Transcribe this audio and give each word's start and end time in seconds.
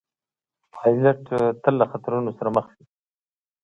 پیلوټ 0.75 1.19
تل 1.63 1.73
له 1.81 1.85
خطرونو 1.91 2.29
سره 2.37 2.49
مخ 2.55 2.67
وي. 2.75 2.85